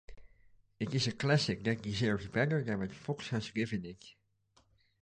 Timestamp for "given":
3.51-3.85